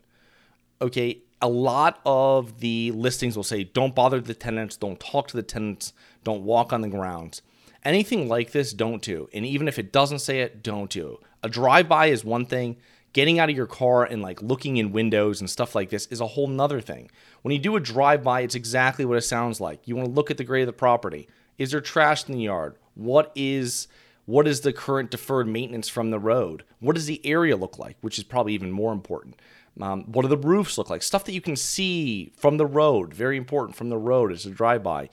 Okay, 0.80 1.18
a 1.42 1.48
lot 1.48 2.00
of 2.06 2.60
the 2.60 2.92
listings 2.92 3.36
will 3.36 3.44
say 3.44 3.64
don't 3.64 3.94
bother 3.94 4.18
the 4.18 4.34
tenants, 4.34 4.78
don't 4.78 4.98
talk 4.98 5.28
to 5.28 5.36
the 5.36 5.42
tenants, 5.42 5.92
don't 6.24 6.44
walk 6.44 6.72
on 6.72 6.80
the 6.80 6.88
grounds 6.88 7.42
anything 7.86 8.28
like 8.28 8.52
this, 8.52 8.72
don't 8.72 9.00
do. 9.00 9.28
And 9.32 9.46
even 9.46 9.68
if 9.68 9.78
it 9.78 9.92
doesn't 9.92 10.18
say 10.18 10.40
it, 10.40 10.62
don't 10.62 10.90
do. 10.90 11.18
A 11.42 11.48
drive 11.48 11.88
by 11.88 12.06
is 12.06 12.24
one 12.24 12.44
thing. 12.44 12.76
Getting 13.12 13.38
out 13.38 13.48
of 13.48 13.56
your 13.56 13.66
car 13.66 14.04
and 14.04 14.20
like 14.20 14.42
looking 14.42 14.76
in 14.76 14.92
windows 14.92 15.40
and 15.40 15.48
stuff 15.48 15.74
like 15.74 15.88
this 15.88 16.06
is 16.06 16.20
a 16.20 16.26
whole 16.26 16.48
nother 16.48 16.82
thing. 16.82 17.10
When 17.40 17.52
you 17.52 17.58
do 17.58 17.76
a 17.76 17.80
drive 17.80 18.22
by, 18.22 18.42
it's 18.42 18.54
exactly 18.54 19.06
what 19.06 19.16
it 19.16 19.22
sounds 19.22 19.60
like. 19.60 19.88
You 19.88 19.96
want 19.96 20.08
to 20.08 20.14
look 20.14 20.30
at 20.30 20.36
the 20.36 20.44
grade 20.44 20.64
of 20.64 20.66
the 20.66 20.72
property. 20.74 21.28
Is 21.56 21.70
there 21.70 21.80
trash 21.80 22.28
in 22.28 22.34
the 22.34 22.42
yard? 22.42 22.76
What 22.94 23.32
is 23.34 23.88
what 24.26 24.48
is 24.48 24.60
the 24.60 24.72
current 24.72 25.10
deferred 25.10 25.46
maintenance 25.46 25.88
from 25.88 26.10
the 26.10 26.18
road? 26.18 26.64
What 26.80 26.96
does 26.96 27.06
the 27.06 27.24
area 27.24 27.56
look 27.56 27.78
like? 27.78 27.96
Which 28.00 28.18
is 28.18 28.24
probably 28.24 28.54
even 28.54 28.72
more 28.72 28.92
important. 28.92 29.40
Um, 29.80 30.04
what 30.10 30.22
do 30.22 30.28
the 30.28 30.36
roofs 30.36 30.76
look 30.78 30.90
like? 30.90 31.02
Stuff 31.02 31.24
that 31.24 31.32
you 31.32 31.40
can 31.40 31.54
see 31.54 32.32
from 32.36 32.56
the 32.56 32.66
road, 32.66 33.14
very 33.14 33.36
important 33.36 33.76
from 33.76 33.88
the 33.88 33.98
road 33.98 34.32
as 34.32 34.44
a 34.44 34.50
drive 34.50 34.82
by. 34.82 35.10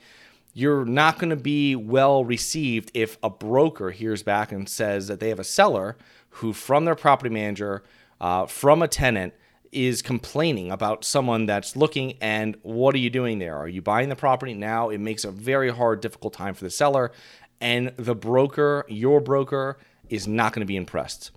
You're 0.54 0.86
not 0.86 1.18
going 1.18 1.32
to 1.32 1.36
be 1.36 1.76
well 1.76 2.24
received 2.24 2.92
if 2.94 3.18
a 3.24 3.30
broker 3.30 3.92
hears 3.92 4.22
back 4.22 4.52
and 4.52 4.70
says 4.70 5.08
that 5.08 5.20
they 5.20 5.30
have 5.30 5.40
a 5.40 5.44
seller 5.44 5.98
who, 6.30 6.54
from 6.54 6.86
their 6.86 6.96
property 6.96 7.30
manager, 7.30 7.84
uh, 8.22 8.46
from 8.46 8.82
a 8.82 8.88
tenant, 8.88 9.34
is 9.72 10.04
complaining 10.04 10.72
about 10.72 11.04
someone 11.04 11.48
that's 11.48 11.76
looking 11.76 12.16
and 12.22 12.56
what 12.62 12.94
are 12.94 13.00
you 13.00 13.10
doing 13.10 13.40
there? 13.40 13.58
Are 13.58 13.68
you 13.68 13.82
buying 13.82 14.10
the 14.10 14.16
property 14.16 14.54
now? 14.54 14.90
It 14.90 15.00
makes 15.00 15.24
a 15.24 15.32
very 15.32 15.72
hard, 15.72 16.00
difficult 16.00 16.34
time 16.34 16.54
for 16.54 16.64
the 16.64 16.70
seller, 16.70 17.12
and 17.60 17.92
the 17.98 18.14
broker, 18.14 18.86
your 18.88 19.20
broker, 19.20 19.80
is 20.10 20.28
not 20.28 20.54
going 20.54 20.62
to 20.62 20.68
be 20.68 20.76
impressed. 20.76 21.32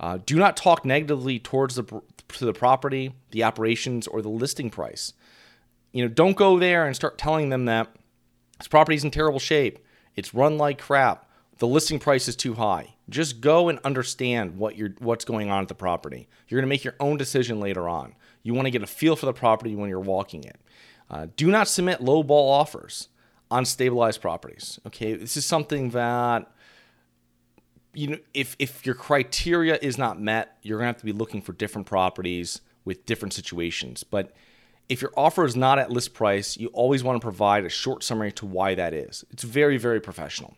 Uh, 0.00 0.18
do 0.24 0.36
not 0.36 0.56
talk 0.56 0.84
negatively 0.84 1.38
towards 1.38 1.74
the 1.74 1.84
to 2.28 2.44
the 2.46 2.52
property, 2.52 3.12
the 3.30 3.44
operations, 3.44 4.06
or 4.06 4.22
the 4.22 4.28
listing 4.28 4.70
price. 4.70 5.12
You 5.92 6.02
know, 6.02 6.08
don't 6.08 6.36
go 6.36 6.58
there 6.58 6.86
and 6.86 6.96
start 6.96 7.18
telling 7.18 7.50
them 7.50 7.66
that 7.66 7.94
this 8.62 8.68
property's 8.68 9.02
in 9.02 9.10
terrible 9.10 9.40
shape. 9.40 9.80
It's 10.14 10.32
run 10.32 10.56
like 10.56 10.78
crap. 10.78 11.28
The 11.58 11.66
listing 11.66 11.98
price 11.98 12.28
is 12.28 12.36
too 12.36 12.54
high. 12.54 12.94
Just 13.08 13.40
go 13.40 13.68
and 13.68 13.80
understand 13.80 14.56
what 14.56 14.76
you're 14.76 14.94
what's 15.00 15.24
going 15.24 15.50
on 15.50 15.62
at 15.62 15.68
the 15.68 15.74
property. 15.74 16.28
You're 16.46 16.60
going 16.60 16.68
to 16.68 16.72
make 16.72 16.84
your 16.84 16.94
own 17.00 17.16
decision 17.16 17.58
later 17.58 17.88
on. 17.88 18.14
You 18.44 18.54
want 18.54 18.66
to 18.66 18.70
get 18.70 18.84
a 18.84 18.86
feel 18.86 19.16
for 19.16 19.26
the 19.26 19.32
property 19.32 19.74
when 19.74 19.90
you're 19.90 19.98
walking 19.98 20.44
it. 20.44 20.60
Uh, 21.10 21.26
do 21.34 21.50
not 21.50 21.66
submit 21.66 22.00
low 22.00 22.22
ball 22.22 22.52
offers 22.52 23.08
on 23.50 23.64
stabilized 23.64 24.20
properties. 24.20 24.78
Okay, 24.86 25.14
this 25.14 25.36
is 25.36 25.44
something 25.44 25.90
that 25.90 26.48
you 27.94 28.06
know, 28.06 28.18
if 28.32 28.54
if 28.60 28.86
your 28.86 28.94
criteria 28.94 29.76
is 29.82 29.98
not 29.98 30.20
met, 30.20 30.56
you're 30.62 30.78
gonna 30.78 30.86
have 30.86 30.98
to 30.98 31.04
be 31.04 31.12
looking 31.12 31.42
for 31.42 31.52
different 31.52 31.88
properties 31.88 32.60
with 32.84 33.06
different 33.06 33.34
situations. 33.34 34.04
But 34.04 34.30
if 34.92 35.00
your 35.00 35.12
offer 35.16 35.46
is 35.46 35.56
not 35.56 35.78
at 35.78 35.90
list 35.90 36.12
price, 36.12 36.58
you 36.58 36.68
always 36.68 37.02
want 37.02 37.16
to 37.16 37.24
provide 37.24 37.64
a 37.64 37.70
short 37.70 38.04
summary 38.04 38.30
to 38.32 38.44
why 38.44 38.74
that 38.74 38.92
is. 38.92 39.24
It's 39.30 39.42
very, 39.42 39.78
very 39.78 40.00
professional. 40.00 40.54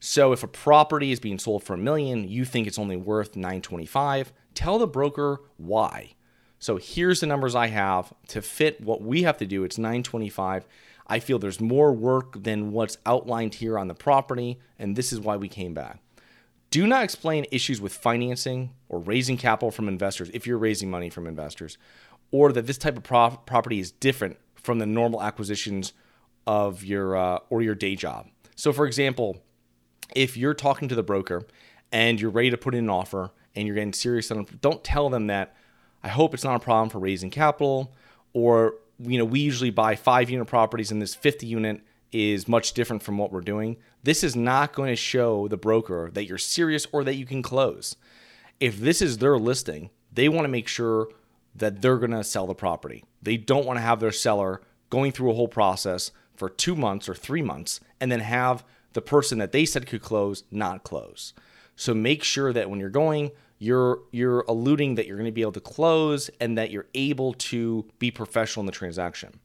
So 0.00 0.32
if 0.32 0.42
a 0.42 0.48
property 0.48 1.12
is 1.12 1.20
being 1.20 1.38
sold 1.38 1.62
for 1.62 1.74
a 1.74 1.78
million, 1.78 2.26
you 2.26 2.44
think 2.44 2.66
it's 2.66 2.80
only 2.80 2.96
worth 2.96 3.36
925, 3.36 4.32
tell 4.54 4.80
the 4.80 4.88
broker 4.88 5.40
why. 5.56 6.14
So 6.58 6.78
here's 6.78 7.20
the 7.20 7.26
numbers 7.26 7.54
I 7.54 7.68
have 7.68 8.12
to 8.28 8.42
fit 8.42 8.80
what 8.80 9.02
we 9.02 9.22
have 9.22 9.38
to 9.38 9.46
do. 9.46 9.62
It's 9.62 9.78
925. 9.78 10.66
I 11.06 11.20
feel 11.20 11.38
there's 11.38 11.60
more 11.60 11.92
work 11.92 12.42
than 12.42 12.72
what's 12.72 12.98
outlined 13.06 13.54
here 13.54 13.78
on 13.78 13.86
the 13.86 13.94
property, 13.94 14.58
and 14.80 14.96
this 14.96 15.12
is 15.12 15.20
why 15.20 15.36
we 15.36 15.48
came 15.48 15.74
back. 15.74 16.00
Do 16.70 16.86
not 16.86 17.04
explain 17.04 17.46
issues 17.52 17.80
with 17.80 17.92
financing 17.92 18.70
or 18.88 18.98
raising 18.98 19.36
capital 19.36 19.70
from 19.70 19.86
investors 19.86 20.30
if 20.34 20.46
you're 20.46 20.58
raising 20.58 20.90
money 20.90 21.08
from 21.08 21.26
investors, 21.26 21.78
or 22.30 22.52
that 22.52 22.66
this 22.66 22.78
type 22.78 22.96
of 22.96 23.02
pro- 23.02 23.30
property 23.30 23.78
is 23.78 23.90
different 23.90 24.36
from 24.54 24.78
the 24.78 24.86
normal 24.86 25.22
acquisitions 25.22 25.92
of 26.46 26.84
your 26.84 27.16
uh, 27.16 27.38
or 27.50 27.62
your 27.62 27.74
day 27.74 27.96
job. 27.96 28.28
So, 28.54 28.72
for 28.72 28.86
example, 28.86 29.38
if 30.14 30.36
you're 30.36 30.54
talking 30.54 30.88
to 30.88 30.94
the 30.94 31.02
broker 31.02 31.46
and 31.92 32.20
you're 32.20 32.30
ready 32.30 32.50
to 32.50 32.56
put 32.56 32.74
in 32.74 32.84
an 32.84 32.90
offer 32.90 33.30
and 33.54 33.66
you're 33.66 33.76
getting 33.76 33.92
serious 33.92 34.30
on 34.30 34.46
don't 34.60 34.84
tell 34.84 35.08
them 35.08 35.26
that 35.28 35.54
I 36.02 36.08
hope 36.08 36.34
it's 36.34 36.44
not 36.44 36.56
a 36.56 36.64
problem 36.64 36.88
for 36.88 36.98
raising 36.98 37.30
capital 37.30 37.94
or 38.32 38.74
you 38.98 39.18
know 39.18 39.24
we 39.24 39.40
usually 39.40 39.70
buy 39.70 39.94
5 39.96 40.30
unit 40.30 40.46
properties 40.46 40.90
and 40.90 41.02
this 41.02 41.14
50 41.14 41.46
unit 41.46 41.80
is 42.12 42.48
much 42.48 42.72
different 42.72 43.02
from 43.02 43.18
what 43.18 43.32
we're 43.32 43.40
doing, 43.40 43.76
this 44.02 44.22
is 44.22 44.36
not 44.36 44.72
going 44.72 44.90
to 44.90 44.96
show 44.96 45.48
the 45.48 45.56
broker 45.56 46.10
that 46.12 46.24
you're 46.24 46.38
serious 46.38 46.86
or 46.92 47.04
that 47.04 47.16
you 47.16 47.26
can 47.26 47.42
close. 47.42 47.96
If 48.60 48.78
this 48.78 49.02
is 49.02 49.18
their 49.18 49.38
listing, 49.38 49.90
they 50.12 50.28
want 50.28 50.44
to 50.44 50.48
make 50.48 50.68
sure 50.68 51.08
that 51.58 51.82
they're 51.82 51.98
going 51.98 52.10
to 52.10 52.24
sell 52.24 52.46
the 52.46 52.54
property. 52.54 53.04
They 53.22 53.36
don't 53.36 53.66
want 53.66 53.78
to 53.78 53.82
have 53.82 54.00
their 54.00 54.12
seller 54.12 54.60
going 54.90 55.12
through 55.12 55.30
a 55.30 55.34
whole 55.34 55.48
process 55.48 56.12
for 56.34 56.48
two 56.48 56.76
months 56.76 57.08
or 57.08 57.14
three 57.14 57.42
months 57.42 57.80
and 58.00 58.12
then 58.12 58.20
have 58.20 58.64
the 58.92 59.02
person 59.02 59.38
that 59.38 59.52
they 59.52 59.64
said 59.64 59.86
could 59.86 60.02
close 60.02 60.44
not 60.50 60.84
close. 60.84 61.32
So 61.74 61.94
make 61.94 62.22
sure 62.22 62.52
that 62.52 62.70
when 62.70 62.80
you're 62.80 62.88
going, 62.88 63.30
you're 63.58 64.00
you're 64.10 64.44
alluding 64.48 64.96
that 64.96 65.06
you're 65.06 65.16
going 65.16 65.26
to 65.26 65.32
be 65.32 65.42
able 65.42 65.52
to 65.52 65.60
close 65.60 66.30
and 66.40 66.58
that 66.58 66.70
you're 66.70 66.86
able 66.94 67.32
to 67.34 67.86
be 67.98 68.10
professional 68.10 68.62
in 68.62 68.66
the 68.66 68.72
transaction. 68.72 69.40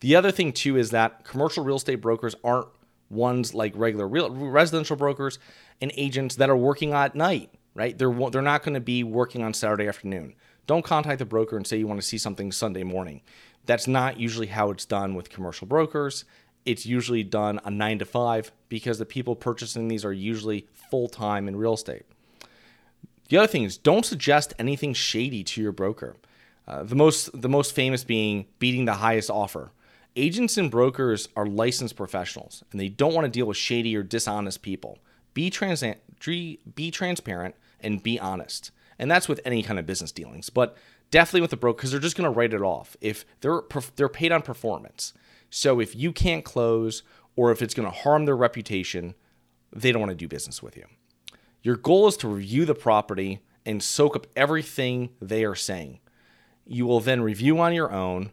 The 0.00 0.16
other 0.16 0.30
thing 0.30 0.52
too 0.52 0.76
is 0.76 0.90
that 0.90 1.24
commercial 1.24 1.64
real 1.64 1.76
estate 1.76 1.96
brokers 1.96 2.34
aren't 2.42 2.68
ones 3.08 3.54
like 3.54 3.72
regular 3.76 4.08
real, 4.08 4.30
residential 4.30 4.96
brokers 4.96 5.38
and 5.80 5.92
agents 5.96 6.36
that 6.36 6.50
are 6.50 6.56
working 6.56 6.92
at 6.92 7.14
night, 7.14 7.50
right? 7.74 7.96
They're 7.96 8.12
they're 8.30 8.42
not 8.42 8.62
going 8.64 8.74
to 8.74 8.80
be 8.80 9.04
working 9.04 9.42
on 9.42 9.54
Saturday 9.54 9.86
afternoon. 9.86 10.34
Don't 10.66 10.84
contact 10.84 11.18
the 11.18 11.24
broker 11.24 11.56
and 11.56 11.66
say 11.66 11.76
you 11.76 11.86
want 11.86 12.00
to 12.00 12.06
see 12.06 12.18
something 12.18 12.52
Sunday 12.52 12.82
morning. 12.82 13.20
That's 13.66 13.86
not 13.86 14.20
usually 14.20 14.48
how 14.48 14.70
it's 14.70 14.84
done 14.84 15.14
with 15.14 15.30
commercial 15.30 15.66
brokers. 15.66 16.24
It's 16.64 16.86
usually 16.86 17.22
done 17.22 17.60
a 17.64 17.70
9 17.70 17.98
to 17.98 18.04
5 18.04 18.52
because 18.68 18.98
the 18.98 19.06
people 19.06 19.36
purchasing 19.36 19.88
these 19.88 20.04
are 20.04 20.12
usually 20.12 20.66
full-time 20.90 21.48
in 21.48 21.56
real 21.56 21.74
estate. 21.74 22.02
The 23.28 23.38
other 23.38 23.46
thing 23.46 23.64
is 23.64 23.78
don't 23.78 24.04
suggest 24.04 24.54
anything 24.58 24.94
shady 24.94 25.44
to 25.44 25.62
your 25.62 25.72
broker. 25.72 26.16
Uh, 26.66 26.82
the 26.82 26.94
most 26.94 27.30
the 27.38 27.48
most 27.48 27.74
famous 27.74 28.04
being 28.04 28.46
beating 28.58 28.86
the 28.86 28.94
highest 28.94 29.30
offer 29.30 29.70
Agents 30.16 30.56
and 30.56 30.70
brokers 30.70 31.28
are 31.34 31.46
licensed 31.46 31.96
professionals 31.96 32.62
and 32.70 32.80
they 32.80 32.88
don't 32.88 33.14
want 33.14 33.24
to 33.24 33.30
deal 33.30 33.46
with 33.46 33.56
shady 33.56 33.96
or 33.96 34.04
dishonest 34.04 34.62
people. 34.62 34.98
Be, 35.32 35.50
trans- 35.50 35.82
be 36.24 36.90
transparent 36.92 37.56
and 37.80 38.00
be 38.00 38.20
honest. 38.20 38.70
And 38.98 39.10
that's 39.10 39.28
with 39.28 39.40
any 39.44 39.62
kind 39.62 39.78
of 39.78 39.86
business 39.86 40.12
dealings, 40.12 40.50
but 40.50 40.76
definitely 41.10 41.40
with 41.42 41.50
the 41.50 41.56
broker 41.56 41.76
because 41.76 41.90
they're 41.90 42.00
just 42.00 42.16
going 42.16 42.30
to 42.30 42.36
write 42.36 42.54
it 42.54 42.62
off 42.62 42.96
if 43.00 43.24
they're 43.40 43.62
they're 43.96 44.08
paid 44.08 44.32
on 44.32 44.42
performance. 44.42 45.12
So 45.50 45.80
if 45.80 45.94
you 45.94 46.12
can't 46.12 46.44
close 46.44 47.02
or 47.36 47.50
if 47.50 47.62
it's 47.62 47.74
going 47.74 47.88
to 47.88 47.96
harm 47.96 48.24
their 48.24 48.36
reputation, 48.36 49.14
they 49.72 49.92
don't 49.92 50.00
want 50.00 50.10
to 50.10 50.16
do 50.16 50.28
business 50.28 50.62
with 50.62 50.76
you. 50.76 50.84
Your 51.62 51.76
goal 51.76 52.06
is 52.08 52.16
to 52.18 52.28
review 52.28 52.64
the 52.64 52.74
property 52.74 53.40
and 53.66 53.82
soak 53.82 54.14
up 54.14 54.26
everything 54.36 55.10
they 55.20 55.44
are 55.44 55.54
saying. 55.54 56.00
You 56.66 56.86
will 56.86 57.00
then 57.00 57.22
review 57.22 57.58
on 57.60 57.74
your 57.74 57.92
own 57.92 58.30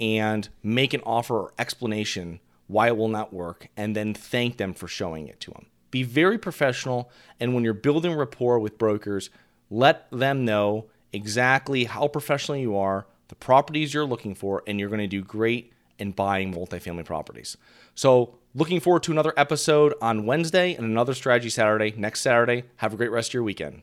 and 0.00 0.48
make 0.62 0.94
an 0.94 1.02
offer 1.04 1.36
or 1.36 1.54
explanation 1.58 2.40
why 2.66 2.88
it 2.88 2.96
will 2.96 3.08
not 3.08 3.32
work, 3.32 3.68
and 3.76 3.94
then 3.94 4.14
thank 4.14 4.56
them 4.56 4.72
for 4.72 4.88
showing 4.88 5.28
it 5.28 5.38
to 5.40 5.50
them. 5.50 5.66
Be 5.90 6.02
very 6.02 6.38
professional, 6.38 7.10
and 7.38 7.54
when 7.54 7.64
you're 7.64 7.74
building 7.74 8.14
rapport 8.14 8.58
with 8.58 8.78
brokers, 8.78 9.28
let 9.72 10.10
them 10.10 10.44
know 10.44 10.86
exactly 11.14 11.84
how 11.84 12.06
professional 12.06 12.58
you 12.58 12.76
are, 12.76 13.06
the 13.28 13.34
properties 13.34 13.94
you're 13.94 14.04
looking 14.04 14.34
for, 14.34 14.62
and 14.66 14.78
you're 14.78 14.90
going 14.90 15.00
to 15.00 15.06
do 15.06 15.22
great 15.22 15.72
in 15.98 16.12
buying 16.12 16.52
multifamily 16.52 17.04
properties. 17.04 17.56
So, 17.94 18.38
looking 18.54 18.80
forward 18.80 19.02
to 19.04 19.12
another 19.12 19.32
episode 19.36 19.94
on 20.02 20.26
Wednesday 20.26 20.74
and 20.74 20.84
another 20.84 21.14
strategy 21.14 21.48
Saturday 21.48 21.94
next 21.96 22.20
Saturday. 22.20 22.64
Have 22.76 22.92
a 22.92 22.96
great 22.96 23.10
rest 23.10 23.30
of 23.30 23.34
your 23.34 23.42
weekend. 23.42 23.82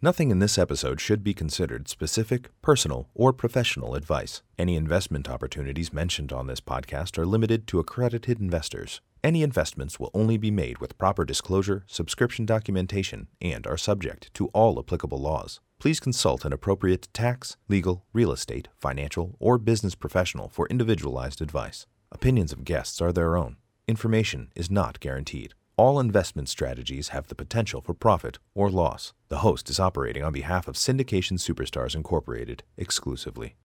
Nothing 0.00 0.30
in 0.30 0.38
this 0.38 0.58
episode 0.58 1.00
should 1.00 1.22
be 1.22 1.34
considered 1.34 1.88
specific, 1.88 2.50
personal, 2.60 3.08
or 3.14 3.32
professional 3.32 3.94
advice. 3.94 4.42
Any 4.58 4.76
investment 4.76 5.28
opportunities 5.28 5.92
mentioned 5.92 6.32
on 6.32 6.46
this 6.46 6.60
podcast 6.60 7.18
are 7.18 7.26
limited 7.26 7.66
to 7.68 7.78
accredited 7.78 8.40
investors. 8.40 9.00
Any 9.24 9.44
investments 9.44 10.00
will 10.00 10.10
only 10.14 10.36
be 10.36 10.50
made 10.50 10.78
with 10.78 10.98
proper 10.98 11.24
disclosure, 11.24 11.84
subscription 11.86 12.44
documentation, 12.44 13.28
and 13.40 13.68
are 13.68 13.76
subject 13.76 14.34
to 14.34 14.48
all 14.48 14.80
applicable 14.80 15.18
laws. 15.18 15.60
Please 15.78 16.00
consult 16.00 16.44
an 16.44 16.52
appropriate 16.52 17.06
tax, 17.12 17.56
legal, 17.68 18.04
real 18.12 18.32
estate, 18.32 18.66
financial, 18.80 19.36
or 19.38 19.58
business 19.58 19.94
professional 19.94 20.48
for 20.48 20.66
individualized 20.66 21.40
advice. 21.40 21.86
Opinions 22.10 22.52
of 22.52 22.64
guests 22.64 23.00
are 23.00 23.12
their 23.12 23.36
own. 23.36 23.58
Information 23.86 24.50
is 24.56 24.72
not 24.72 24.98
guaranteed. 24.98 25.54
All 25.76 26.00
investment 26.00 26.48
strategies 26.48 27.08
have 27.08 27.28
the 27.28 27.36
potential 27.36 27.80
for 27.80 27.94
profit 27.94 28.40
or 28.56 28.70
loss. 28.70 29.12
The 29.28 29.38
host 29.38 29.70
is 29.70 29.78
operating 29.78 30.24
on 30.24 30.32
behalf 30.32 30.66
of 30.66 30.74
Syndication 30.74 31.38
Superstars 31.38 31.94
Incorporated 31.94 32.64
exclusively. 32.76 33.54